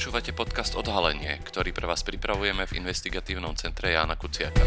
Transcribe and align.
Počúvate 0.00 0.32
podcast 0.32 0.80
Odhalenie, 0.80 1.44
ktorý 1.44 1.76
pre 1.76 1.84
vás 1.84 2.00
pripravujeme 2.00 2.64
v 2.64 2.80
investigatívnom 2.80 3.52
centre 3.52 3.92
Jána 3.92 4.16
Kuciaka. 4.16 4.64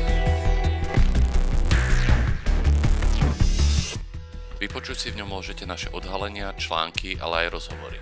Vypočuť 4.62 4.94
si 4.94 5.10
v 5.10 5.26
ňom 5.26 5.34
môžete 5.34 5.66
naše 5.66 5.90
odhalenia, 5.90 6.54
články, 6.54 7.18
ale 7.18 7.50
aj 7.50 7.58
rozhovory. 7.58 7.98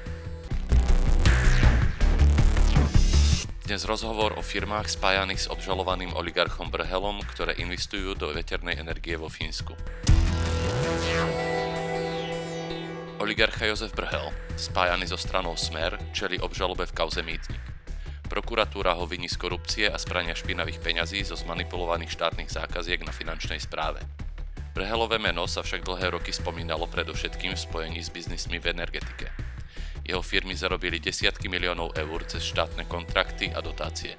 Dnes 3.63 3.79
rozhovor 3.87 4.35
o 4.35 4.43
firmách 4.43 4.91
spájaných 4.91 5.47
s 5.47 5.51
obžalovaným 5.55 6.11
oligarchom 6.11 6.67
Brhelom, 6.67 7.23
ktoré 7.31 7.55
investujú 7.63 8.11
do 8.11 8.35
veternej 8.35 8.75
energie 8.75 9.15
vo 9.15 9.31
Fínsku. 9.31 9.71
Oligarcha 13.21 13.69
Jozef 13.69 13.93
Brhel, 13.93 14.33
spájaný 14.57 15.05
so 15.05 15.13
stranou 15.13 15.53
Smer, 15.53 15.93
čeli 16.09 16.41
obžalobe 16.41 16.89
v 16.89 16.97
kauze 16.97 17.21
Mýtnik. 17.21 17.61
Prokuratúra 18.25 18.97
ho 18.97 19.05
viní 19.05 19.29
z 19.29 19.37
korupcie 19.37 19.85
a 19.85 19.93
sprania 20.01 20.33
špinavých 20.33 20.81
peňazí 20.81 21.21
zo 21.21 21.37
zmanipulovaných 21.37 22.17
štátnych 22.17 22.49
zákaziek 22.49 23.05
na 23.05 23.13
finančnej 23.13 23.61
správe. 23.61 24.01
Brhelové 24.73 25.21
meno 25.21 25.45
sa 25.45 25.61
však 25.61 25.85
dlhé 25.85 26.17
roky 26.17 26.33
spomínalo 26.33 26.89
predovšetkým 26.89 27.53
v 27.53 27.61
spojení 27.61 28.01
s 28.01 28.09
biznismi 28.09 28.57
v 28.57 28.73
energetike. 28.73 29.29
Jeho 30.01 30.25
firmy 30.25 30.57
zarobili 30.57 30.97
desiatky 30.97 31.45
miliónov 31.45 31.93
eur 31.93 32.25
cez 32.25 32.41
štátne 32.41 32.89
kontrakty 32.89 33.53
a 33.53 33.61
dotácie. 33.61 34.17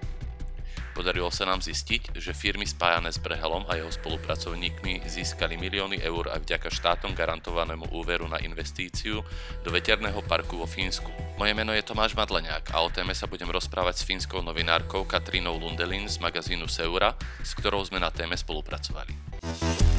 Podarilo 0.92 1.32
sa 1.32 1.48
nám 1.48 1.64
zistiť, 1.64 2.12
že 2.20 2.36
firmy 2.36 2.68
spájané 2.68 3.08
s 3.08 3.16
Brehelom 3.16 3.64
a 3.64 3.80
jeho 3.80 3.88
spolupracovníkmi 3.88 5.08
získali 5.08 5.56
milióny 5.56 6.04
eur 6.04 6.28
aj 6.28 6.44
vďaka 6.44 6.68
štátom 6.68 7.16
garantovanému 7.16 7.96
úveru 7.96 8.28
na 8.28 8.36
investíciu 8.44 9.24
do 9.64 9.70
veterného 9.72 10.20
parku 10.28 10.60
vo 10.60 10.68
Fínsku. 10.68 11.08
Moje 11.40 11.56
meno 11.56 11.72
je 11.72 11.80
Tomáš 11.80 12.12
Madleniak 12.12 12.76
a 12.76 12.84
o 12.84 12.92
téme 12.92 13.16
sa 13.16 13.24
budem 13.24 13.48
rozprávať 13.48 14.04
s 14.04 14.06
fínskou 14.06 14.44
novinárkou 14.44 15.08
Katrínou 15.08 15.56
Lundelin 15.56 16.04
z 16.06 16.20
magazínu 16.20 16.68
Seura, 16.68 17.16
s 17.40 17.56
ktorou 17.56 17.80
sme 17.82 17.96
na 17.96 18.12
téme 18.12 18.36
spolupracovali. 18.36 19.91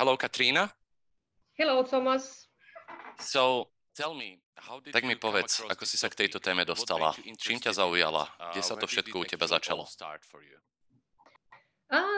Hello, 0.00 0.16
Katrina. 0.16 0.64
Hello, 1.60 1.84
Thomas. 1.84 2.48
So, 3.20 3.68
tell 3.92 4.16
me, 4.16 4.40
tak 4.88 5.04
mi 5.04 5.12
povedz, 5.12 5.60
ako 5.60 5.84
si 5.84 6.00
sa 6.00 6.08
k 6.08 6.24
tejto 6.24 6.40
téme 6.40 6.64
dostala. 6.64 7.12
Čím 7.36 7.60
ťa 7.60 7.76
zaujala? 7.76 8.32
Kde 8.56 8.64
sa 8.64 8.80
to 8.80 8.88
všetko 8.88 9.12
u 9.20 9.24
teba 9.28 9.44
začalo? 9.44 9.84
Ah, 11.92 12.16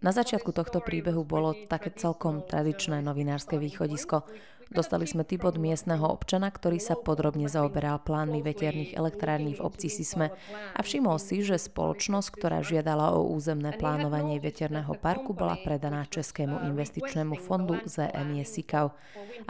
Na 0.00 0.08
začiatku 0.08 0.56
tohto 0.56 0.80
príbehu 0.80 1.20
bolo 1.20 1.52
také 1.68 1.92
celkom 1.92 2.48
tradičné 2.48 3.04
novinárske 3.04 3.60
východisko. 3.60 4.24
Dostali 4.70 5.02
sme 5.02 5.26
typ 5.26 5.42
od 5.42 5.58
miestneho 5.58 6.06
občana, 6.06 6.46
ktorý 6.46 6.78
sa 6.78 6.94
podrobne 6.94 7.50
zaoberal 7.50 7.98
plánmi 8.06 8.38
veterných 8.38 8.94
elektrární 8.94 9.58
v 9.58 9.66
obci 9.66 9.90
Sisme 9.90 10.30
a 10.78 10.80
všimol 10.80 11.18
si, 11.18 11.42
že 11.42 11.58
spoločnosť, 11.58 12.28
ktorá 12.30 12.62
žiadala 12.62 13.18
o 13.18 13.26
územné 13.34 13.74
plánovanie 13.74 14.38
veterného 14.38 14.94
parku, 14.94 15.34
bola 15.34 15.58
predaná 15.58 16.06
Českému 16.06 16.70
investičnému 16.70 17.34
fondu 17.42 17.82
ZME 17.82 18.46
Sikav. 18.46 18.94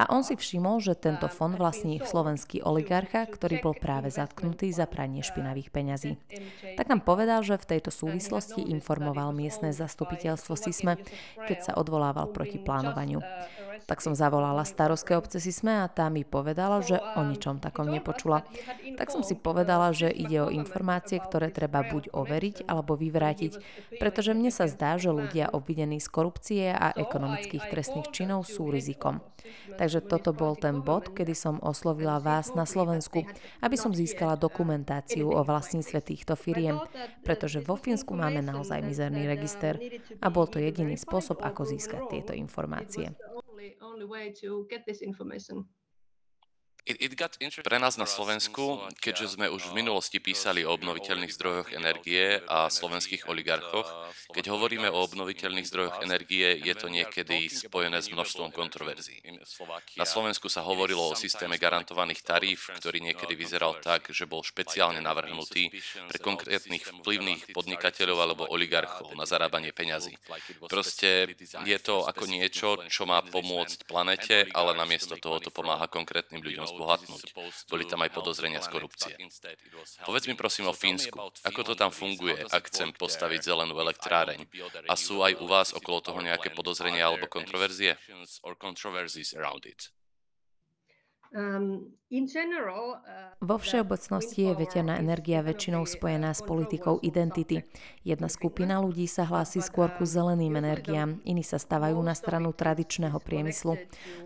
A 0.00 0.08
on 0.08 0.24
si 0.24 0.40
všimol, 0.40 0.80
že 0.80 0.96
tento 0.96 1.28
fond 1.28 1.52
vlastní 1.52 2.00
slovenský 2.00 2.64
oligarcha, 2.64 3.28
ktorý 3.28 3.60
bol 3.60 3.76
práve 3.76 4.08
zatknutý 4.08 4.72
za 4.72 4.88
pranie 4.88 5.20
špinavých 5.20 5.68
peňazí. 5.68 6.16
Tak 6.80 6.88
nám 6.88 7.04
povedal, 7.04 7.44
že 7.44 7.60
v 7.60 7.76
tejto 7.76 7.92
súvislosti 7.92 8.72
informoval 8.72 9.36
miestne 9.36 9.68
zastupiteľstvo 9.68 10.56
Sisme, 10.56 10.96
keď 11.44 11.58
sa 11.60 11.72
odvolával 11.76 12.32
proti 12.32 12.56
plánovaniu. 12.56 13.20
Tak 13.90 13.98
som 13.98 14.14
zavolala 14.14 14.62
starostke 14.62 15.18
obce 15.18 15.42
Sisme 15.42 15.82
a 15.82 15.90
tá 15.90 16.06
mi 16.06 16.22
povedala, 16.22 16.78
že 16.78 17.02
o 17.18 17.26
ničom 17.26 17.58
takom 17.58 17.90
nepočula. 17.90 18.46
Tak 18.94 19.10
som 19.10 19.26
si 19.26 19.34
povedala, 19.34 19.90
že 19.90 20.06
ide 20.14 20.46
o 20.46 20.52
informácie, 20.54 21.18
ktoré 21.18 21.50
treba 21.50 21.82
buď 21.82 22.14
overiť 22.14 22.70
alebo 22.70 22.94
vyvrátiť, 22.94 23.58
pretože 23.98 24.30
mne 24.30 24.54
sa 24.54 24.70
zdá, 24.70 24.94
že 24.94 25.10
ľudia 25.10 25.50
obvinení 25.50 25.98
z 25.98 26.06
korupcie 26.06 26.70
a 26.70 26.94
ekonomických 26.94 27.66
trestných 27.66 28.14
činov 28.14 28.46
sú 28.46 28.70
rizikom. 28.70 29.18
Takže 29.74 30.04
toto 30.06 30.30
bol 30.30 30.54
ten 30.54 30.84
bod, 30.84 31.10
kedy 31.10 31.34
som 31.34 31.58
oslovila 31.58 32.22
vás 32.22 32.54
na 32.54 32.68
Slovensku, 32.68 33.26
aby 33.58 33.74
som 33.74 33.90
získala 33.90 34.38
dokumentáciu 34.38 35.32
o 35.32 35.40
vlastníctve 35.42 35.98
týchto 36.04 36.38
firiem, 36.38 36.78
pretože 37.26 37.58
vo 37.58 37.74
Fínsku 37.74 38.14
máme 38.14 38.38
naozaj 38.44 38.86
mizerný 38.86 39.26
register 39.26 39.80
a 40.22 40.30
bol 40.30 40.46
to 40.46 40.62
jediný 40.62 40.94
spôsob, 40.94 41.42
ako 41.42 41.66
získať 41.66 42.06
tieto 42.06 42.32
informácie 42.36 43.16
only 43.80 44.04
way 44.04 44.32
to 44.40 44.66
get 44.70 44.82
this 44.86 45.02
information. 45.02 45.64
Pre 47.60 47.78
nás 47.78 48.00
na 48.00 48.08
Slovensku, 48.08 48.80
keďže 49.04 49.36
sme 49.36 49.52
už 49.52 49.70
v 49.70 49.84
minulosti 49.84 50.16
písali 50.16 50.64
o 50.64 50.72
obnoviteľných 50.72 51.32
zdrojoch 51.32 51.68
energie 51.76 52.40
a 52.48 52.72
slovenských 52.72 53.28
oligarchoch, 53.28 53.86
keď 54.32 54.44
hovoríme 54.48 54.88
o 54.88 55.04
obnoviteľných 55.04 55.68
zdrojoch 55.68 56.00
energie, 56.00 56.56
je 56.56 56.74
to 56.74 56.88
niekedy 56.88 57.52
spojené 57.52 58.00
s 58.00 58.08
množstvom 58.08 58.48
kontroverzií. 58.54 59.20
Na 60.00 60.08
Slovensku 60.08 60.48
sa 60.48 60.64
hovorilo 60.64 61.12
o 61.12 61.18
systéme 61.18 61.60
garantovaných 61.60 62.24
taríf, 62.24 62.72
ktorý 62.80 63.04
niekedy 63.04 63.36
vyzeral 63.36 63.76
tak, 63.84 64.08
že 64.08 64.24
bol 64.24 64.40
špeciálne 64.40 65.04
navrhnutý 65.04 65.68
pre 66.08 66.18
konkrétnych 66.18 66.86
vplyvných 67.04 67.52
podnikateľov 67.52 68.18
alebo 68.24 68.48
oligarchov 68.48 69.12
na 69.18 69.28
zarábanie 69.28 69.76
peňazí. 69.76 70.16
Proste 70.64 71.36
je 71.66 71.78
to 71.82 72.08
ako 72.08 72.24
niečo, 72.24 72.80
čo 72.88 73.04
má 73.04 73.20
pomôcť 73.20 73.84
planete, 73.84 74.48
ale 74.56 74.72
namiesto 74.72 75.18
toho 75.20 75.42
to 75.42 75.52
pomáha 75.52 75.84
konkrétnym 75.90 76.40
ľuďom 76.40 76.69
zbohatnúť. 76.70 77.36
Boli 77.68 77.84
tam 77.84 78.00
aj 78.06 78.10
podozrenia 78.14 78.62
z 78.62 78.68
korupcie. 78.70 79.14
Povedz 80.06 80.26
mi 80.30 80.34
prosím 80.38 80.70
o 80.70 80.74
Fínsku. 80.74 81.18
Ako 81.44 81.60
to 81.66 81.74
tam 81.74 81.90
funguje, 81.90 82.38
ak 82.48 82.70
chcem 82.70 82.94
postaviť 82.94 83.50
zelenú 83.50 83.76
elektráreň? 83.76 84.46
A 84.86 84.94
sú 84.94 85.20
aj 85.26 85.36
u 85.42 85.46
vás 85.50 85.74
okolo 85.74 86.00
toho 86.00 86.20
nejaké 86.22 86.54
podozrenia 86.54 87.10
alebo 87.10 87.28
kontroverzie? 87.28 87.98
Um, 91.30 91.94
uh, 92.10 93.38
Vo 93.38 93.54
všeobecnosti 93.54 94.50
je 94.50 94.58
veterná 94.58 94.98
energia 94.98 95.46
väčšinou 95.46 95.86
spojená 95.86 96.34
s 96.34 96.42
politikou 96.42 96.98
identity. 97.06 97.62
Jedna 98.02 98.26
skupina 98.26 98.82
ľudí 98.82 99.06
sa 99.06 99.22
hlási 99.30 99.62
skôr 99.62 99.94
ku 99.94 100.02
zeleným 100.02 100.58
energiám, 100.58 101.22
iní 101.22 101.46
sa 101.46 101.62
stavajú 101.62 102.02
na 102.02 102.18
stranu 102.18 102.50
tradičného 102.50 103.14
priemyslu. 103.22 103.78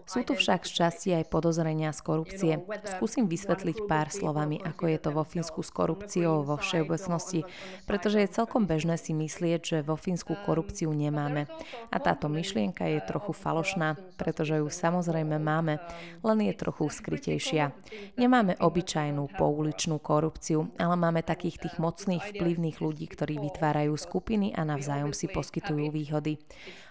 Sú 0.08 0.24
tu 0.24 0.32
však 0.32 0.64
z 0.64 0.72
časti 0.72 1.08
aj 1.12 1.28
podozrenia 1.28 1.92
z 1.92 2.00
korupcie. 2.00 2.52
Skúsim 2.96 3.28
vysvetliť 3.28 3.84
pár 3.84 4.08
slovami, 4.08 4.64
ako 4.64 4.88
je 4.88 4.98
to 5.04 5.12
vo 5.12 5.28
Fínsku 5.28 5.60
s 5.60 5.68
korupciou 5.68 6.40
vo 6.40 6.56
všeobecnosti, 6.56 7.44
pretože 7.84 8.24
je 8.24 8.32
celkom 8.32 8.64
bežné 8.64 8.96
si 8.96 9.12
myslieť, 9.12 9.60
že 9.60 9.78
vo 9.84 10.00
Fínsku 10.00 10.40
korupciu 10.48 10.88
nemáme. 10.88 11.52
A 11.92 12.00
táto 12.00 12.32
myšlienka 12.32 12.88
je 12.88 13.04
trochu 13.04 13.36
falošná, 13.36 14.00
pretože 14.16 14.56
ju 14.56 14.72
samozrejme 14.72 15.36
máme, 15.36 15.84
len 16.24 16.38
je 16.48 16.56
trochu 16.56 16.93
skrytejšia. 16.94 17.74
Nemáme 18.14 18.54
obyčajnú 18.62 19.34
pouličnú 19.34 19.98
korupciu, 19.98 20.70
ale 20.78 20.94
máme 20.94 21.26
takých 21.26 21.66
tých 21.66 21.76
mocných 21.82 22.30
vplyvných 22.30 22.78
ľudí, 22.78 23.10
ktorí 23.10 23.42
vytvárajú 23.42 23.98
skupiny 23.98 24.54
a 24.54 24.62
navzájom 24.62 25.10
si 25.10 25.26
poskytujú 25.26 25.90
výhody. 25.90 26.38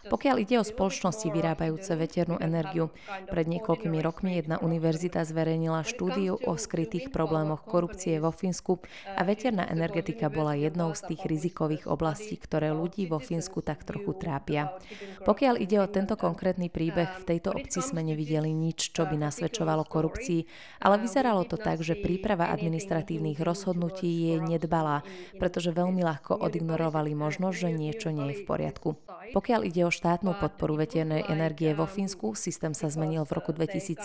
Pokiaľ 0.03 0.35
ide 0.43 0.59
o 0.59 0.67
spoločnosti 0.67 1.31
vyrábajúce 1.31 1.95
veternú 1.95 2.35
energiu, 2.43 2.91
pred 3.31 3.47
niekoľkými 3.47 3.99
rokmi 4.03 4.35
jedna 4.35 4.59
univerzita 4.59 5.23
zverejnila 5.23 5.87
štúdiu 5.87 6.35
o 6.43 6.53
skrytých 6.59 7.07
problémoch 7.07 7.63
korupcie 7.63 8.19
vo 8.19 8.35
Fínsku 8.35 8.83
a 9.07 9.21
veterná 9.23 9.63
energetika 9.71 10.27
bola 10.27 10.59
jednou 10.59 10.91
z 10.91 11.07
tých 11.13 11.23
rizikových 11.23 11.87
oblastí, 11.87 12.35
ktoré 12.35 12.75
ľudí 12.75 13.07
vo 13.07 13.23
Fínsku 13.23 13.63
tak 13.63 13.87
trochu 13.87 14.11
trápia. 14.19 14.75
Pokiaľ 15.23 15.55
ide 15.63 15.79
o 15.79 15.87
tento 15.87 16.19
konkrétny 16.19 16.67
príbeh, 16.67 17.23
v 17.23 17.27
tejto 17.27 17.55
obci 17.55 17.79
sme 17.79 18.03
nevideli 18.03 18.51
nič, 18.51 18.91
čo 18.91 19.07
by 19.07 19.15
nasvedčovalo 19.15 19.87
korupcii, 19.87 20.41
ale 20.83 20.99
vyzeralo 20.99 21.47
to 21.47 21.55
tak, 21.55 21.79
že 21.79 21.95
príprava 21.95 22.51
administratívnych 22.51 23.39
rozhodnutí 23.39 24.33
je 24.33 24.35
nedbalá, 24.43 25.07
pretože 25.39 25.71
veľmi 25.71 26.03
ľahko 26.03 26.43
odignorovali 26.43 27.15
možnosť, 27.15 27.55
že 27.55 27.69
niečo 27.71 28.09
nie 28.11 28.35
je 28.35 28.39
v 28.41 28.43
poriadku. 28.43 28.89
Pokiaľ 29.31 29.61
ide 29.63 29.87
o 29.87 29.93
štátnu 29.93 30.35
podporu 30.35 30.75
veternej 30.75 31.23
energie 31.31 31.71
vo 31.71 31.87
Fínsku, 31.87 32.35
systém 32.35 32.75
sa 32.75 32.91
zmenil 32.91 33.23
v 33.23 33.31
roku 33.39 33.55
2017. 33.55 34.03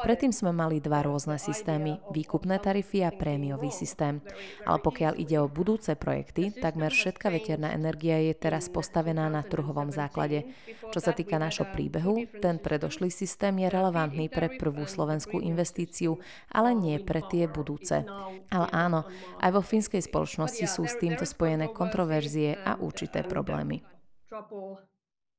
Predtým 0.00 0.32
sme 0.32 0.56
mali 0.56 0.80
dva 0.80 1.04
rôzne 1.04 1.36
systémy, 1.36 2.00
výkupné 2.08 2.56
tarify 2.56 3.10
a 3.10 3.14
prémiový 3.14 3.68
systém. 3.68 4.24
Ale 4.64 4.78
pokiaľ 4.80 5.20
ide 5.20 5.36
o 5.42 5.50
budúce 5.50 5.92
projekty, 5.98 6.54
takmer 6.54 6.94
všetká 6.94 7.28
veterná 7.28 7.74
energia 7.76 8.16
je 8.22 8.32
teraz 8.32 8.70
postavená 8.70 9.28
na 9.28 9.42
trhovom 9.44 9.92
základe. 9.92 10.48
Čo 10.94 11.02
sa 11.02 11.12
týka 11.12 11.36
nášho 11.36 11.66
príbehu, 11.74 12.24
ten 12.38 12.62
predošlý 12.62 13.10
systém 13.10 13.52
je 13.60 13.68
relevantný 13.68 14.30
pre 14.30 14.54
prvú 14.54 14.86
slovenskú 14.86 15.42
investíciu, 15.42 16.16
ale 16.54 16.72
nie 16.72 17.02
pre 17.02 17.20
tie 17.26 17.50
budúce. 17.50 18.06
Ale 18.54 18.66
áno, 18.70 19.04
aj 19.42 19.50
vo 19.50 19.62
fínskej 19.66 20.06
spoločnosti 20.06 20.64
sú 20.70 20.86
s 20.86 20.94
týmto 20.96 21.26
spojené 21.26 21.74
kontroverzie 21.74 22.54
a 22.62 22.78
určité 22.78 23.26
problémy 23.26 23.95
trouble 24.28 24.80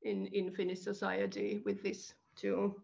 in, 0.01 0.27
in 0.27 0.51
Finnish 0.51 0.81
society 0.81 1.61
with 1.65 1.83
this 1.83 2.13
too. 2.35 2.75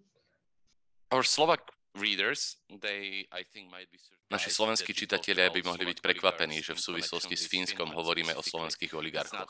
Our 1.11 1.23
Slovak 1.23 1.71
readers, 1.95 2.57
they, 2.81 3.27
I 3.31 3.43
think, 3.43 3.71
might 3.71 3.91
be 3.91 3.97
Naši 4.33 4.49
slovenskí 4.49 4.97
čitatelia 4.97 5.53
by 5.53 5.61
mohli 5.61 5.93
byť 5.93 6.01
prekvapení, 6.01 6.57
že 6.57 6.73
v 6.73 6.81
súvislosti 6.81 7.37
s 7.37 7.45
Fínskom 7.45 7.93
hovoríme 7.93 8.33
o 8.33 8.41
slovenských 8.41 8.97
oligarchoch. 8.97 9.45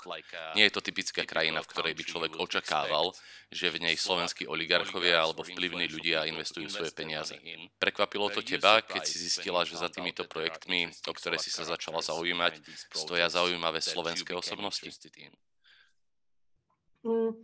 Nie 0.60 0.68
je 0.68 0.76
to 0.76 0.84
typická 0.84 1.24
krajina, 1.24 1.64
v 1.64 1.72
ktorej 1.72 1.96
by 1.96 2.04
človek 2.04 2.32
očakával, 2.36 3.16
že 3.48 3.72
v 3.72 3.80
nej 3.80 3.96
slovenskí 3.96 4.44
oligarchovia 4.44 5.24
alebo 5.24 5.48
vplyvní 5.48 5.88
ľudia 5.88 6.28
investujú 6.28 6.68
svoje 6.68 6.92
peniaze. 6.92 7.32
Prekvapilo 7.80 8.28
to 8.28 8.44
teba, 8.44 8.84
keď 8.84 9.08
si 9.08 9.24
zistila, 9.24 9.64
že 9.64 9.80
za 9.80 9.88
týmito 9.88 10.28
projektmi, 10.28 10.92
o 11.08 11.14
ktoré 11.16 11.40
si 11.40 11.48
sa 11.48 11.64
začala 11.64 12.04
zaujímať, 12.04 12.60
stoja 12.92 13.32
zaujímavé 13.32 13.80
slovenské 13.80 14.36
osobnosti? 14.36 14.92
嗯 17.04 17.36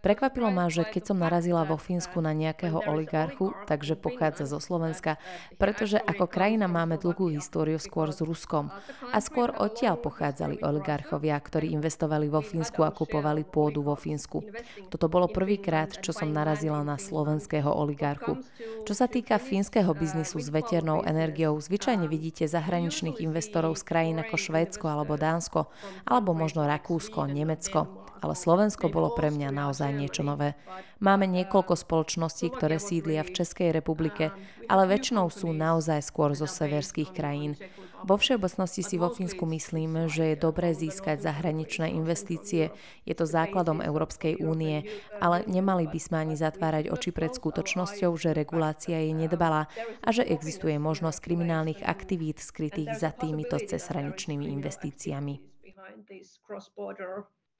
Prekvapilo 0.00 0.48
ma, 0.48 0.72
že 0.72 0.88
keď 0.88 1.12
som 1.12 1.20
narazila 1.20 1.68
vo 1.68 1.76
Fínsku 1.76 2.24
na 2.24 2.32
nejakého 2.32 2.88
oligarchu, 2.88 3.52
takže 3.68 4.00
pochádza 4.00 4.48
zo 4.48 4.56
Slovenska, 4.56 5.20
pretože 5.60 6.00
ako 6.00 6.24
krajina 6.24 6.64
máme 6.64 6.96
dlhú 6.96 7.28
históriu 7.28 7.76
skôr 7.76 8.08
s 8.08 8.24
Ruskom. 8.24 8.72
A 9.12 9.20
skôr 9.20 9.52
odtiaľ 9.52 10.00
pochádzali 10.00 10.64
oligarchovia, 10.64 11.36
ktorí 11.36 11.76
investovali 11.76 12.32
vo 12.32 12.40
Fínsku 12.40 12.80
a 12.80 12.88
kupovali 12.96 13.44
pôdu 13.44 13.84
vo 13.84 13.92
Fínsku. 13.92 14.40
Toto 14.88 15.12
bolo 15.12 15.28
prvýkrát, 15.28 16.00
čo 16.00 16.16
som 16.16 16.32
narazila 16.32 16.80
na 16.80 16.96
slovenského 16.96 17.68
oligarchu. 17.68 18.40
Čo 18.88 18.96
sa 18.96 19.04
týka 19.04 19.36
fínskeho 19.36 19.92
biznisu 19.92 20.40
s 20.40 20.48
veternou 20.48 21.04
energiou, 21.04 21.60
zvyčajne 21.60 22.08
vidíte 22.08 22.48
zahraničných 22.48 23.20
investorov 23.20 23.76
z 23.76 23.84
krajín 23.84 24.16
ako 24.24 24.40
Švédsko 24.40 24.88
alebo 24.88 25.20
Dánsko, 25.20 25.68
alebo 26.08 26.32
možno 26.32 26.64
Rakúsko, 26.64 27.28
Nemecko. 27.28 28.08
Ale 28.20 28.36
Slovensko 28.36 28.92
bolo 28.92 29.16
pre 29.16 29.32
mňa 29.32 29.48
naozaj 29.48 29.90
niečo 29.96 30.20
nové. 30.20 30.52
Máme 31.00 31.24
niekoľko 31.24 31.72
spoločností, 31.72 32.52
ktoré 32.52 32.76
sídlia 32.76 33.24
v 33.24 33.32
Českej 33.32 33.72
republike, 33.72 34.28
ale 34.68 34.84
väčšinou 34.84 35.32
sú 35.32 35.56
naozaj 35.56 36.04
skôr 36.04 36.36
zo 36.36 36.44
severských 36.44 37.16
krajín. 37.16 37.56
Vo 38.00 38.16
všeobecnosti 38.16 38.80
si 38.80 38.96
vo 38.96 39.12
Fínsku 39.12 39.44
myslím, 39.44 40.08
že 40.08 40.32
je 40.32 40.36
dobré 40.40 40.72
získať 40.72 41.20
zahraničné 41.20 41.92
investície. 41.92 42.72
Je 43.04 43.12
to 43.12 43.28
základom 43.28 43.84
Európskej 43.84 44.40
únie, 44.40 44.88
ale 45.20 45.44
nemali 45.44 45.84
by 45.84 46.00
sme 46.00 46.16
ani 46.24 46.36
zatvárať 46.36 46.88
oči 46.88 47.12
pred 47.12 47.36
skutočnosťou, 47.36 48.16
že 48.16 48.32
regulácia 48.32 49.04
je 49.04 49.12
nedbalá 49.12 49.68
a 50.00 50.08
že 50.16 50.24
existuje 50.24 50.80
možnosť 50.80 51.20
kriminálnych 51.20 51.84
aktivít 51.84 52.40
skrytých 52.40 52.96
za 52.96 53.12
týmito 53.12 53.60
cezhraničnými 53.60 54.48
investíciami. 54.48 55.34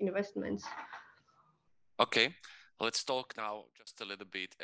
investments. 0.00 0.64
Okay. 2.00 2.34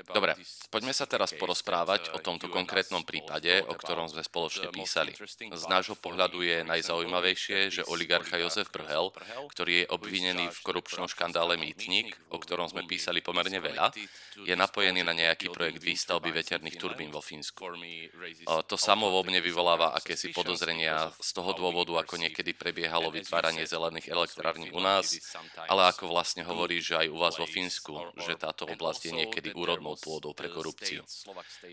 Dobre, 0.08 0.32
poďme 0.72 0.94
sa 0.96 1.04
teraz 1.04 1.36
porozprávať 1.36 2.08
uh, 2.08 2.16
o 2.16 2.18
tomto 2.24 2.48
konkrétnom 2.48 3.04
prípade, 3.04 3.60
o 3.68 3.76
ktorom 3.76 4.08
sme 4.08 4.24
spoločne 4.24 4.72
písali. 4.72 5.12
Z 5.52 5.64
nášho 5.68 6.00
pohľadu 6.00 6.40
je 6.40 6.64
najzaujímavejšie, 6.64 7.58
že 7.68 7.82
oligarcha 7.84 8.40
Jozef 8.40 8.72
Brhel, 8.72 9.12
ktorý 9.52 9.84
je 9.84 9.86
obvinený 9.92 10.48
v 10.48 10.58
korupčnom 10.64 11.12
škandále 11.12 11.60
Mýtnik, 11.60 12.16
o 12.32 12.40
ktorom 12.40 12.72
sme 12.72 12.88
písali 12.88 13.20
pomerne 13.20 13.60
veľa, 13.60 13.92
je 14.40 14.54
napojený 14.56 15.04
na 15.04 15.12
nejaký 15.12 15.52
projekt 15.52 15.84
výstavby 15.84 16.32
veterných 16.32 16.80
turbín 16.80 17.12
vo 17.12 17.20
Fínsku. 17.20 17.68
To 18.46 18.76
samo 18.80 19.12
vo 19.12 19.20
mne 19.28 19.44
vyvoláva 19.44 19.92
akési 19.92 20.32
podozrenia 20.32 21.12
z 21.20 21.30
toho 21.36 21.52
dôvodu, 21.52 22.00
ako 22.00 22.16
niekedy 22.16 22.56
prebiehalo 22.56 23.12
vytváranie 23.12 23.68
zelených 23.68 24.08
elektrární 24.08 24.72
u 24.72 24.80
nás, 24.80 25.12
ale 25.68 25.92
ako 25.92 26.08
vlastne 26.08 26.48
hovorí, 26.48 26.80
že 26.80 26.96
aj 26.96 27.06
u 27.12 27.16
vás 27.20 27.36
vo 27.36 27.44
Fínsku 27.44 28.05
že 28.14 28.38
táto 28.38 28.68
oblasť 28.68 29.10
je 29.10 29.12
niekedy 29.12 29.48
úrodnou 29.56 29.98
pôdou 29.98 30.30
pre 30.36 30.46
korupciu. 30.46 31.02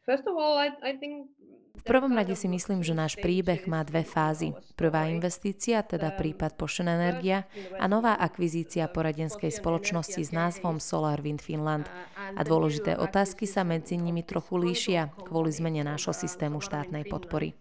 v 1.73 1.91
prvom 1.91 2.11
rade 2.11 2.35
si 2.35 2.51
myslím, 2.51 2.83
že 2.83 2.91
náš 2.91 3.15
príbeh 3.19 3.63
má 3.71 3.83
dve 3.87 4.03
fázy. 4.03 4.51
Prvá 4.75 5.07
investícia, 5.07 5.79
teda 5.79 6.11
prípad 6.11 6.59
Pošen 6.59 6.91
Energia 6.91 7.47
a 7.79 7.87
nová 7.87 8.19
akvizícia 8.19 8.91
poradenskej 8.91 9.51
spoločnosti 9.51 10.19
s 10.19 10.31
názvom 10.35 10.83
Solar 10.83 11.23
Wind 11.23 11.39
Finland. 11.39 11.87
A 12.15 12.41
dôležité 12.43 12.99
otázky 12.99 13.47
sa 13.47 13.63
medzi 13.63 13.95
nimi 13.95 14.27
trochu 14.27 14.59
líšia 14.59 15.11
kvôli 15.23 15.55
zmene 15.55 15.87
nášho 15.87 16.11
systému 16.11 16.59
štátnej 16.59 17.07
podpory. 17.07 17.55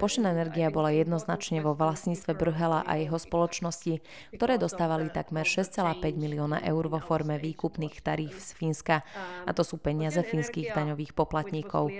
Pošená 0.00 0.32
energia 0.34 0.72
bola 0.72 0.90
jednoznačne 0.90 1.60
vo 1.62 1.76
vlastníctve 1.76 2.32
Brhela 2.34 2.82
a 2.82 2.98
jeho 2.98 3.14
spoločnosti, 3.20 4.00
ktoré 4.34 4.56
dostávali 4.56 5.12
takmer 5.12 5.44
6,5 5.44 6.16
milióna 6.16 6.64
eur 6.64 6.88
vo 6.88 6.98
forme 6.98 7.36
výkupných 7.36 8.00
taríf 8.00 8.34
z 8.40 8.56
Fínska. 8.56 9.06
A 9.46 9.50
to 9.52 9.62
sú 9.62 9.78
peniaze 9.78 10.18
fínskych 10.18 10.72
daňových 10.72 11.12
poplatníkov. 11.12 11.92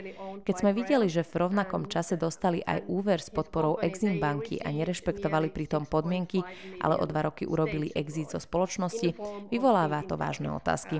Keď 0.42 0.54
sme 0.56 0.72
videli, 0.72 1.06
že 1.06 1.22
v 1.22 1.46
rovnakom 1.46 1.86
čase 1.86 2.16
dostali 2.16 2.64
aj 2.64 2.88
úver 2.88 3.20
s 3.20 3.28
podporou 3.30 3.78
Exim 3.78 4.18
banky 4.18 4.58
a 4.58 4.72
nerešpektovali 4.72 5.52
pritom 5.52 5.86
podmienky, 5.86 6.42
ale 6.80 6.98
o 6.98 7.04
dva 7.06 7.28
roky 7.28 7.46
urobili 7.46 7.92
exit 7.94 8.32
zo 8.32 8.40
spoločnosti, 8.40 9.14
vyvoláva 9.52 10.02
to 10.08 10.16
vážne 10.18 10.50
otázky. 10.50 10.98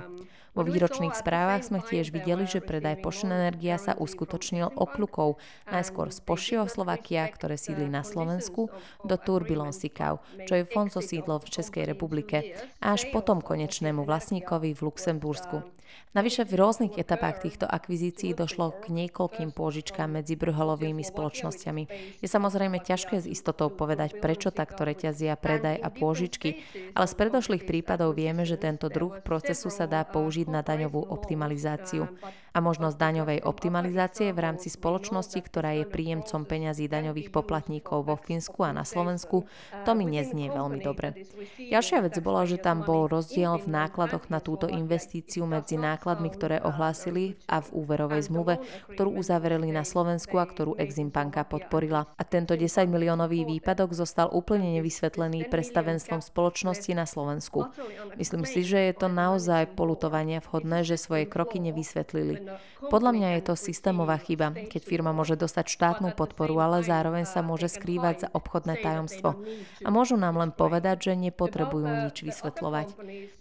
Vo 0.53 0.69
výročných 0.69 1.17
správach 1.17 1.65
sme 1.65 1.81
tiež 1.81 2.13
videli, 2.13 2.45
že 2.45 2.61
predaj 2.61 3.01
Pošen 3.01 3.33
Energia 3.33 3.81
sa 3.81 3.97
uskutočnil 3.97 4.77
okľukou, 4.77 5.41
najskôr 5.73 6.13
z 6.13 6.21
Pošio 6.21 6.69
Slovakia, 6.69 7.25
ktoré 7.33 7.57
sídli 7.57 7.89
na 7.89 8.05
Slovensku, 8.05 8.69
do 9.01 9.17
Turbilon 9.17 9.73
Sikau, 9.73 10.21
čo 10.45 10.61
je 10.61 10.69
fond 10.69 10.93
so 10.93 11.01
sídlom 11.01 11.41
v 11.41 11.53
Českej 11.57 11.89
republike, 11.89 12.53
a 12.85 12.93
až 12.93 13.09
potom 13.09 13.41
konečnému 13.41 14.05
vlastníkovi 14.05 14.77
v 14.77 14.81
Luxembursku. 14.93 15.65
Navyše 16.13 16.45
v 16.45 16.61
rôznych 16.61 17.01
etapách 17.01 17.41
týchto 17.49 17.65
akvizícií 17.65 18.37
došlo 18.37 18.77
k 18.85 18.93
niekoľkým 18.93 19.49
pôžičkám 19.49 20.21
medzi 20.21 20.37
brholovými 20.37 21.01
spoločnosťami. 21.01 21.83
Je 22.21 22.29
samozrejme 22.29 22.85
ťažké 22.85 23.25
s 23.25 23.27
istotou 23.27 23.73
povedať, 23.73 24.21
prečo 24.21 24.53
takto 24.53 24.85
reťazia 24.85 25.41
predaj 25.41 25.81
a 25.81 25.89
pôžičky, 25.89 26.61
ale 26.93 27.07
z 27.09 27.15
predošlých 27.17 27.65
prípadov 27.65 28.13
vieme, 28.13 28.45
že 28.45 28.61
tento 28.61 28.93
druh 28.93 29.25
procesu 29.25 29.73
sa 29.73 29.89
dá 29.89 30.05
použiť 30.05 30.53
na 30.53 30.61
daňovú 30.61 31.01
optimalizáciu 31.01 32.13
a 32.53 32.59
možnosť 32.61 32.97
daňovej 33.01 33.39
optimalizácie 33.49 34.31
v 34.37 34.43
rámci 34.45 34.69
spoločnosti, 34.69 35.41
ktorá 35.41 35.73
je 35.81 35.89
príjemcom 35.89 36.45
peňazí 36.45 36.87
daňových 36.87 37.33
poplatníkov 37.33 38.05
vo 38.05 38.17
Fínsku 38.21 38.61
a 38.61 38.77
na 38.77 38.85
Slovensku, 38.85 39.49
to 39.89 39.91
mi 39.97 40.05
neznie 40.05 40.53
veľmi 40.53 40.85
dobre. 40.85 41.25
Ďalšia 41.57 42.05
vec 42.05 42.15
bola, 42.21 42.45
že 42.45 42.61
tam 42.61 42.85
bol 42.85 43.09
rozdiel 43.09 43.57
v 43.57 43.73
nákladoch 43.73 44.29
na 44.29 44.45
túto 44.45 44.69
investíciu 44.69 45.49
medzi 45.49 45.81
nákladmi, 45.81 46.29
ktoré 46.29 46.61
ohlásili 46.61 47.41
a 47.49 47.65
v 47.65 47.73
úverovej 47.73 48.29
zmluve, 48.29 48.61
ktorú 48.93 49.17
uzavreli 49.17 49.73
na 49.73 49.83
Slovensku 49.89 50.37
a 50.37 50.45
ktorú 50.45 50.77
Exim 50.77 51.09
banka 51.09 51.49
podporila. 51.49 52.05
A 52.21 52.23
tento 52.29 52.53
10 52.53 52.85
miliónový 52.85 53.49
výpadok 53.49 53.97
zostal 53.97 54.29
úplne 54.29 54.77
nevysvetlený 54.77 55.49
predstavenstvom 55.49 56.21
spoločnosti 56.21 56.93
na 56.93 57.09
Slovensku. 57.09 57.73
Myslím 58.21 58.45
si, 58.45 58.61
že 58.61 58.93
je 58.93 58.95
to 58.95 59.09
naozaj 59.09 59.73
polutovania 59.73 60.45
vhodné, 60.45 60.85
že 60.85 61.01
svoje 61.01 61.25
kroky 61.25 61.57
nevysvetlili. 61.57 62.42
Podľa 62.89 63.11
mňa 63.15 63.29
je 63.39 63.43
to 63.47 63.55
systémová 63.55 64.19
chyba, 64.19 64.53
keď 64.53 64.83
firma 64.83 65.11
môže 65.15 65.39
dostať 65.39 65.67
štátnu 65.71 66.13
podporu, 66.19 66.59
ale 66.61 66.85
zároveň 66.85 67.25
sa 67.25 67.41
môže 67.41 67.71
skrývať 67.71 68.27
za 68.27 68.29
obchodné 68.35 68.83
tajomstvo. 68.83 69.39
A 69.83 69.89
môžu 69.89 70.19
nám 70.19 70.39
len 70.39 70.51
povedať, 70.51 71.11
že 71.11 71.19
nepotrebujú 71.19 72.09
nič 72.09 72.23
vysvetľovať. 72.27 72.87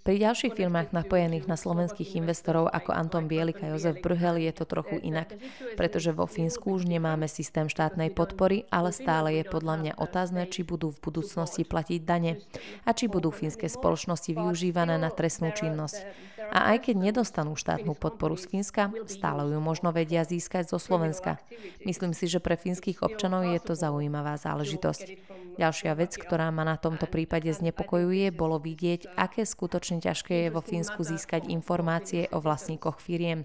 Pri 0.02 0.16
ďalších 0.18 0.58
firmách 0.58 0.94
napojených 0.94 1.46
na 1.46 1.58
slovenských 1.58 2.18
investorov 2.18 2.70
ako 2.70 2.94
Anton 2.94 3.26
Bielik 3.30 3.62
a 3.62 3.74
Jozef 3.74 4.02
Brhel 4.02 4.42
je 4.42 4.54
to 4.54 4.66
trochu 4.66 4.98
inak, 5.02 5.34
pretože 5.78 6.14
vo 6.14 6.26
Fínsku 6.26 6.78
už 6.78 6.90
nemáme 6.90 7.30
systém 7.30 7.70
štátnej 7.70 8.10
podpory, 8.14 8.66
ale 8.74 8.90
stále 8.94 9.38
je 9.38 9.44
podľa 9.46 9.76
mňa 9.78 9.94
otázne, 10.02 10.46
či 10.50 10.66
budú 10.66 10.90
v 10.94 11.02
budúcnosti 11.02 11.66
platiť 11.66 12.00
dane 12.02 12.42
a 12.86 12.90
či 12.94 13.06
budú 13.12 13.30
fínske 13.30 13.70
spoločnosti 13.70 14.32
využívané 14.34 14.98
na 14.98 15.10
trestnú 15.14 15.54
činnosť. 15.54 16.32
A 16.52 16.76
aj 16.76 16.92
keď 16.92 16.96
nedostanú 17.00 17.56
štátnu 17.56 17.96
podporu 17.96 18.36
z 18.36 18.52
Fínska, 18.52 18.91
stále 19.08 19.48
ju 19.50 19.60
možno 19.60 19.90
vedia 19.96 20.24
získať 20.24 20.72
zo 20.72 20.80
Slovenska. 20.80 21.42
Myslím 21.84 22.16
si, 22.16 22.30
že 22.30 22.44
pre 22.44 22.56
fínskych 22.56 23.02
občanov 23.04 23.48
je 23.48 23.60
to 23.62 23.74
zaujímavá 23.74 24.38
záležitosť. 24.40 25.32
Ďalšia 25.60 25.92
vec, 26.00 26.16
ktorá 26.16 26.48
ma 26.48 26.64
na 26.64 26.80
tomto 26.80 27.12
prípade 27.12 27.52
znepokojuje, 27.52 28.32
bolo 28.32 28.56
vidieť, 28.56 29.14
aké 29.20 29.44
skutočne 29.44 30.00
ťažké 30.00 30.48
je 30.48 30.50
vo 30.50 30.64
Fínsku 30.64 31.04
získať 31.04 31.52
informácie 31.52 32.32
o 32.32 32.40
vlastníkoch 32.40 33.04
firiem. 33.04 33.44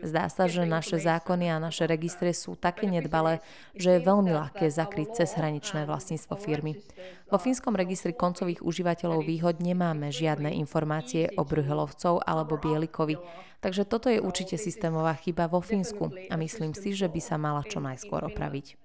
Zdá 0.00 0.32
sa, 0.32 0.48
že 0.48 0.64
naše 0.64 0.96
zákony 0.96 1.52
a 1.52 1.62
naše 1.62 1.84
registre 1.84 2.32
sú 2.32 2.56
také 2.56 2.88
nedbalé, 2.88 3.44
že 3.76 4.00
je 4.00 4.06
veľmi 4.06 4.32
ľahké 4.32 4.66
zakryť 4.72 5.22
cez 5.22 5.36
hraničné 5.36 5.84
vlastníctvo 5.84 6.34
firmy. 6.40 6.80
Vo 7.28 7.38
fínskom 7.38 7.76
registri 7.76 8.16
koncových 8.16 8.64
užívateľov 8.64 9.22
výhod 9.22 9.60
nemáme 9.60 10.08
žiadne 10.08 10.56
informácie 10.56 11.30
o 11.36 11.44
Brühelovcov 11.44 12.24
alebo 12.24 12.58
Bielikovi, 12.58 13.20
takže 13.62 13.86
toto 13.86 14.10
je 14.10 14.18
určite 14.18 14.58
systémová 14.58 15.14
chyba 15.16 15.46
vo 15.46 15.62
Fínsku 15.62 16.10
a 16.28 16.34
myslím 16.36 16.74
si, 16.74 16.92
že 16.92 17.06
by 17.06 17.20
sa 17.22 17.38
mala 17.38 17.62
čo 17.62 17.78
najskôr 17.78 18.26
opraviť. 18.26 18.76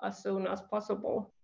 as 0.00 0.22
soon 0.22 0.46
as 0.46 0.62
possible. 0.62 1.34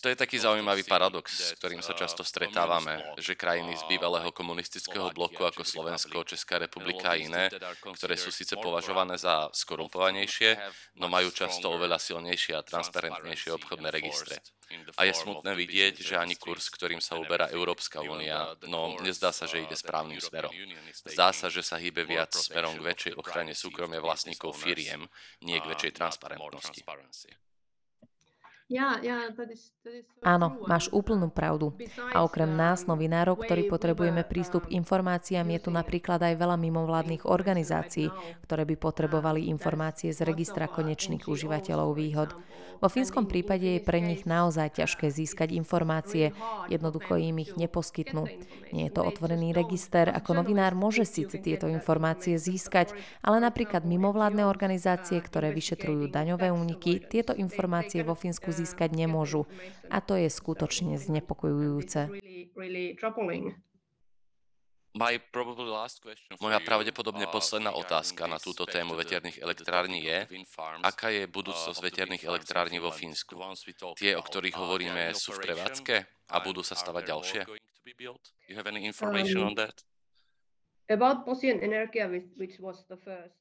To 0.00 0.08
je 0.12 0.16
taký 0.16 0.36
zaujímavý 0.36 0.84
paradox, 0.84 1.40
s 1.40 1.50
ktorým 1.56 1.80
sa 1.80 1.96
často 1.96 2.20
stretávame, 2.20 3.00
že 3.16 3.32
krajiny 3.32 3.72
z 3.80 3.84
bývalého 3.88 4.28
komunistického 4.28 5.08
bloku 5.16 5.40
ako 5.48 5.64
Slovensko, 5.64 6.28
Česká 6.28 6.60
republika 6.60 7.16
a 7.16 7.20
iné, 7.20 7.48
ktoré 7.96 8.20
sú 8.20 8.28
síce 8.28 8.60
považované 8.60 9.16
za 9.16 9.48
skorumpovanejšie, 9.56 10.60
no 11.00 11.08
majú 11.08 11.32
často 11.32 11.72
oveľa 11.72 11.96
silnejšie 11.96 12.60
a 12.60 12.66
transparentnejšie 12.66 13.56
obchodné 13.56 13.88
registre. 13.88 14.36
A 15.00 15.08
je 15.08 15.14
smutné 15.16 15.50
vidieť, 15.58 15.98
že 15.98 16.14
ani 16.14 16.38
kurz, 16.38 16.70
ktorým 16.70 17.02
sa 17.02 17.18
uberá 17.18 17.50
Európska 17.50 18.04
únia, 18.04 18.54
no 18.70 19.00
nezdá 19.02 19.34
sa, 19.34 19.50
že 19.50 19.66
ide 19.66 19.74
správnym 19.74 20.22
smerom. 20.22 20.54
Zdá 21.08 21.34
sa, 21.34 21.50
že 21.50 21.66
sa 21.66 21.80
hýbe 21.80 22.06
viac 22.06 22.30
smerom 22.36 22.78
k 22.78 22.86
väčšej 22.86 23.12
ochrane 23.18 23.56
súkromia 23.56 23.98
vlastníkov 23.98 24.54
firiem, 24.54 25.10
nie 25.42 25.58
k 25.58 25.66
väčšej 25.66 25.98
transparentnosti. 25.98 26.84
Áno, 30.22 30.62
máš 30.70 30.86
úplnú 30.94 31.26
pravdu. 31.26 31.74
A 32.14 32.22
okrem 32.22 32.54
nás, 32.54 32.86
novinárov, 32.86 33.42
ktorí 33.42 33.66
potrebujeme 33.66 34.22
prístup 34.22 34.70
k 34.70 34.78
informáciám, 34.78 35.50
je 35.58 35.60
tu 35.66 35.70
napríklad 35.74 36.22
aj 36.22 36.38
veľa 36.38 36.54
mimovládnych 36.54 37.26
organizácií, 37.26 38.14
ktoré 38.46 38.62
by 38.70 38.78
potrebovali 38.78 39.50
informácie 39.50 40.14
z 40.14 40.22
registra 40.22 40.70
konečných 40.70 41.26
užívateľov 41.26 41.98
výhod. 41.98 42.30
Vo 42.78 42.88
fínskom 42.88 43.26
prípade 43.26 43.76
je 43.76 43.80
pre 43.82 43.98
nich 43.98 44.22
naozaj 44.24 44.78
ťažké 44.78 45.10
získať 45.10 45.52
informácie, 45.52 46.30
jednoducho 46.70 47.18
im 47.18 47.42
ich 47.42 47.52
neposkytnú. 47.58 48.24
Nie 48.70 48.88
je 48.88 48.94
to 48.94 49.02
otvorený 49.02 49.50
register, 49.50 50.08
ako 50.08 50.40
novinár 50.40 50.78
môže 50.78 51.02
síce 51.04 51.42
tieto 51.42 51.66
informácie 51.66 52.38
získať, 52.38 52.94
ale 53.20 53.42
napríklad 53.42 53.82
mimovládne 53.82 54.46
organizácie, 54.46 55.18
ktoré 55.18 55.50
vyšetrujú 55.50 56.08
daňové 56.08 56.54
úniky, 56.54 57.02
tieto 57.04 57.34
informácie 57.34 58.06
vo 58.06 58.14
Fínsku 58.14 58.59
získať 58.60 58.92
nemôžu. 58.92 59.48
A 59.88 60.04
to 60.04 60.20
je 60.20 60.28
skutočne 60.28 61.00
znepokojujúce. 61.00 62.12
Moja 66.42 66.58
pravdepodobne 66.66 67.30
posledná 67.30 67.70
otázka 67.70 68.26
na 68.26 68.42
túto 68.42 68.66
tému 68.66 68.98
veterných 68.98 69.38
elektrární 69.38 70.02
je, 70.02 70.18
aká 70.82 71.14
je 71.14 71.30
budúcnosť 71.30 71.78
veterných 71.78 72.26
elektrární 72.26 72.82
vo 72.82 72.90
Fínsku? 72.90 73.38
Tie, 73.94 74.18
o 74.18 74.22
ktorých 74.22 74.58
hovoríme, 74.58 75.14
sú 75.14 75.38
v 75.38 75.46
prevádzke 75.46 75.94
a 76.26 76.36
budú 76.42 76.66
sa 76.66 76.74
stavať 76.74 77.02
ďalšie? 77.06 77.40
You 78.50 78.58
have 78.58 78.66
any 78.66 78.82
information 78.82 79.46
on 79.46 79.54
that? 79.54 79.78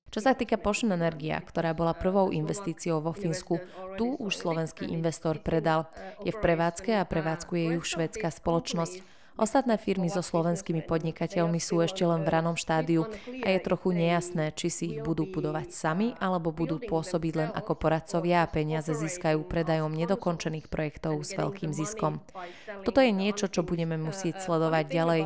Čo 0.10 0.20
sa 0.22 0.38
týka 0.38 0.62
Potion 0.62 0.94
Energia, 0.94 1.42
ktorá 1.42 1.74
bola 1.74 1.98
prvou 1.98 2.30
investíciou 2.30 3.02
vo 3.02 3.14
Fínsku, 3.14 3.58
tu 3.98 4.14
už 4.22 4.38
slovenský 4.38 4.86
investor 4.86 5.42
predal. 5.42 5.90
Je 6.22 6.30
v 6.30 6.38
prevádzke 6.38 6.94
a 6.94 7.10
prevádzkuje 7.10 7.74
ju 7.74 7.82
švédska 7.82 8.30
spoločnosť. 8.30 9.20
Ostatné 9.40 9.80
firmy 9.80 10.12
so 10.12 10.20
slovenskými 10.20 10.84
podnikateľmi 10.84 11.64
sú 11.64 11.80
ešte 11.80 12.04
len 12.04 12.28
v 12.28 12.32
ranom 12.36 12.60
štádiu 12.60 13.08
a 13.40 13.48
je 13.56 13.60
trochu 13.64 13.96
nejasné, 13.96 14.52
či 14.52 14.68
si 14.68 14.86
ich 14.92 15.00
budú 15.00 15.32
budovať 15.32 15.72
sami 15.72 16.12
alebo 16.20 16.52
budú 16.52 16.76
pôsobiť 16.76 17.34
len 17.40 17.50
ako 17.56 17.80
poradcovia 17.80 18.44
a 18.44 18.52
peniaze 18.52 18.92
získajú 18.92 19.48
predajom 19.48 19.96
nedokončených 19.96 20.68
projektov 20.68 21.24
s 21.24 21.40
veľkým 21.40 21.72
ziskom. 21.72 22.20
Toto 22.84 23.00
je 23.00 23.16
niečo, 23.16 23.48
čo 23.48 23.64
budeme 23.64 23.96
musieť 23.96 24.44
sledovať 24.44 24.86
ďalej. 24.92 25.22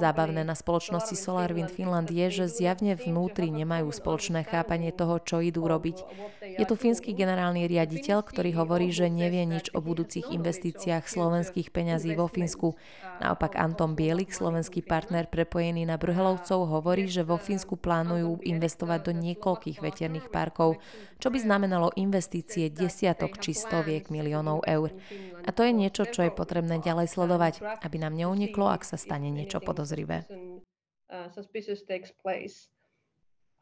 Zábavné 0.00 0.48
na 0.48 0.56
spoločnosti 0.56 1.12
SolarWind 1.12 1.68
Finland 1.68 2.08
je, 2.08 2.32
že 2.32 2.48
zjavne 2.48 2.96
vnútri 2.96 3.52
nemajú 3.52 3.92
spoločné 3.92 4.48
chápanie 4.48 4.96
toho, 4.96 5.20
čo 5.20 5.44
idú 5.44 5.68
robiť. 5.68 6.00
Je 6.40 6.64
tu 6.64 6.72
fínsky 6.72 7.12
generálny 7.12 7.68
riaditeľ, 7.68 8.24
ktorý 8.24 8.56
hovorí, 8.56 8.88
že 8.88 9.12
nevie 9.12 9.44
nič 9.44 9.68
o 9.76 9.84
budúcich 9.84 10.32
investíciách 10.32 11.04
slovenských 11.04 11.68
peňazí 11.68 12.16
vo 12.16 12.32
Fínsku. 12.32 12.80
Naopak 13.20 13.60
Anton 13.60 13.92
Bielik, 13.92 14.32
slovenský 14.32 14.80
partner 14.80 15.28
prepojený 15.28 15.84
na 15.84 16.00
Brhelovcov, 16.00 16.64
hovorí, 16.64 17.04
že 17.04 17.20
vo 17.20 17.36
Fínsku 17.36 17.76
plánujú 17.76 18.40
investovať 18.40 19.00
do 19.04 19.12
niekoľkých 19.12 19.84
veterných 19.84 20.32
parkov, 20.32 20.80
čo 21.20 21.28
by 21.28 21.44
znamenalo 21.44 21.92
investície 22.00 22.72
desiatok 22.72 23.36
či 23.36 23.52
stoviek 23.52 24.08
miliónov 24.08 24.64
eur. 24.64 24.96
A 25.44 25.52
to 25.52 25.60
je 25.60 25.76
niečo, 25.76 26.08
čo 26.08 26.24
je 26.24 26.32
potrebné 26.32 26.80
ďalej 26.80 27.12
sledovať, 27.12 27.60
aby 27.84 27.96
nám 28.00 28.16
neuniklo, 28.16 28.72
ak 28.72 28.88
sa 28.88 28.96
stane 28.96 29.28
niečo 29.28 29.60
podozrivé. 29.60 29.89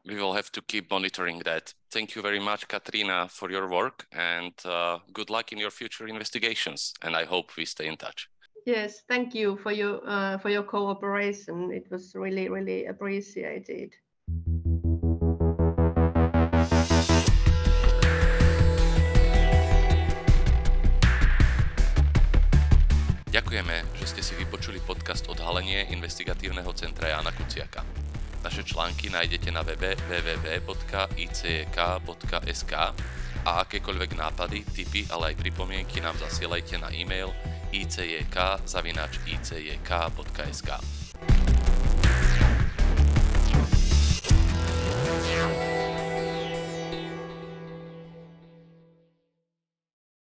We 0.05 0.15
will 0.15 0.33
have 0.33 0.51
to 0.51 0.61
keep 0.61 0.89
monitoring 0.91 1.39
that. 1.45 1.73
Thank 1.91 2.15
you 2.15 2.21
very 2.21 2.39
much, 2.39 2.67
Katrina, 2.67 3.27
for 3.29 3.51
your 3.51 3.69
work 3.69 4.07
and 4.11 4.53
uh, 4.65 4.99
good 5.13 5.29
luck 5.29 5.51
in 5.51 5.57
your 5.57 5.71
future 5.71 6.07
investigations. 6.07 6.93
And 7.01 7.15
I 7.15 7.25
hope 7.25 7.55
we 7.57 7.65
stay 7.65 7.87
in 7.87 7.97
touch. 7.97 8.29
Yes, 8.65 9.01
thank 9.07 9.33
you 9.33 9.57
for 9.57 9.71
your 9.71 10.01
uh, 10.05 10.37
for 10.37 10.49
your 10.49 10.63
cooperation. 10.63 11.71
It 11.71 11.89
was 11.89 12.13
really 12.13 12.49
really 12.49 12.85
appreciated. 12.85 13.95
Ďakujeme, 23.29 23.85
že 23.95 24.05
ste 24.05 24.21
si 24.21 24.33
vypočuli 24.35 24.48
podcast 24.48 24.48
Odhalenie 25.49 25.89
investigatívneho 25.97 26.69
centra 26.77 27.09
Jana 27.09 27.33
Kuciaka. 27.33 27.81
Naše 28.45 28.61
články 28.69 29.09
nájdete 29.09 29.49
na 29.49 29.65
webe 29.65 29.97
www.icek.sk 30.05 30.73
a 33.49 33.51
akékoľvek 33.65 34.13
nápady, 34.13 34.61
tipy, 34.69 35.09
ale 35.09 35.33
aj 35.33 35.41
pripomienky 35.41 36.05
nám 36.05 36.21
zasielajte 36.21 36.77
na 36.77 36.93
e-mail 36.93 37.33
icjk.icjk.sk. 37.73 38.29